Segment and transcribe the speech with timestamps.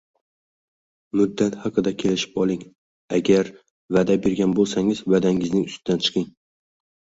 [1.19, 2.63] Muddat haqida kelishib oling,
[3.19, 3.51] agar
[3.99, 6.27] va’da bergan bo‘lsangiz, va’dangizning ustidan chiqing.